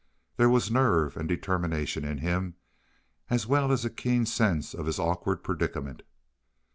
[0.37, 2.55] There was nerve and determination in him,
[3.29, 6.01] as well as a keen sense of his awkward predicament.